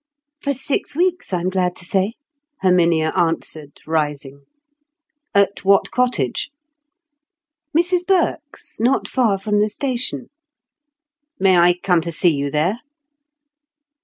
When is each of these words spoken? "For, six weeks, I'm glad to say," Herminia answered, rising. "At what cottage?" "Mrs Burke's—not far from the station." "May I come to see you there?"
"For, 0.41 0.55
six 0.55 0.95
weeks, 0.95 1.31
I'm 1.31 1.51
glad 1.51 1.75
to 1.75 1.85
say," 1.85 2.13
Herminia 2.63 3.15
answered, 3.15 3.81
rising. 3.85 4.45
"At 5.35 5.63
what 5.63 5.91
cottage?" 5.91 6.49
"Mrs 7.77 8.07
Burke's—not 8.07 9.07
far 9.07 9.37
from 9.37 9.59
the 9.59 9.69
station." 9.69 10.29
"May 11.39 11.55
I 11.59 11.75
come 11.83 12.01
to 12.01 12.11
see 12.11 12.31
you 12.31 12.49
there?" 12.49 12.79